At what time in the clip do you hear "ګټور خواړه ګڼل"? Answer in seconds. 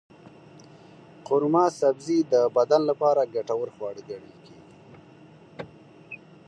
3.35-4.33